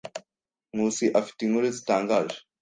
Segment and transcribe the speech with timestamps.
[0.73, 2.37] Nkusi afite inkuru zitangaje.